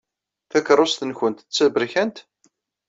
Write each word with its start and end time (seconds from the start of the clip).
Takeṛṛust-nwent 0.51 1.43
d 1.45 1.47
taberkant? 1.55 2.17